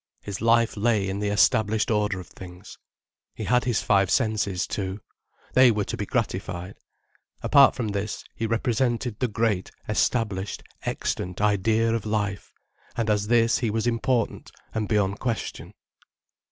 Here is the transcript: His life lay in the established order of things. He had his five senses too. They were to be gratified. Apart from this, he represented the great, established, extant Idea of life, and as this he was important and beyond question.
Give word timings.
His 0.23 0.41
life 0.41 0.75
lay 0.75 1.07
in 1.07 1.19
the 1.19 1.27
established 1.29 1.91
order 1.91 2.19
of 2.19 2.25
things. 2.29 2.79
He 3.35 3.43
had 3.43 3.65
his 3.65 3.83
five 3.83 4.09
senses 4.09 4.65
too. 4.65 4.99
They 5.53 5.69
were 5.69 5.83
to 5.83 5.95
be 5.95 6.07
gratified. 6.07 6.73
Apart 7.43 7.75
from 7.75 7.89
this, 7.89 8.23
he 8.33 8.47
represented 8.47 9.19
the 9.19 9.27
great, 9.27 9.69
established, 9.87 10.63
extant 10.85 11.39
Idea 11.39 11.93
of 11.93 12.07
life, 12.07 12.51
and 12.97 13.11
as 13.11 13.27
this 13.27 13.59
he 13.59 13.69
was 13.69 13.85
important 13.85 14.49
and 14.73 14.87
beyond 14.87 15.19
question. 15.19 15.71